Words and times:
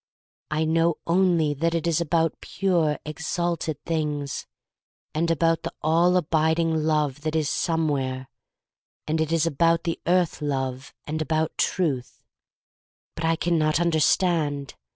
I 0.49 0.65
know 0.65 0.95
only 1.05 1.53
that 1.53 1.75
it 1.75 1.85
is 1.85 2.01
about 2.01 2.41
pure, 2.41 2.97
exalted 3.05 3.77
things, 3.85 4.47
and 5.13 5.29
about 5.29 5.61
the 5.61 5.71
all 5.83 6.17
abiding 6.17 6.73
love 6.83 7.21
that 7.21 7.35
is 7.35 7.47
somewhere; 7.51 8.27
and 9.05 9.21
it 9.21 9.31
is 9.31 9.45
about 9.45 9.83
the 9.83 9.99
earth 10.07 10.41
love, 10.41 10.91
and 11.05 11.21
about 11.21 11.55
Truth,— 11.55 12.23
but 13.15 13.25
I 13.25 13.35
can 13.35 13.59
not 13.59 13.79
understand. 13.79 14.73